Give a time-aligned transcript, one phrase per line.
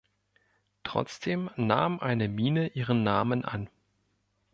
[0.83, 3.69] Trotzdem nahm eine Mine ihren Namen an.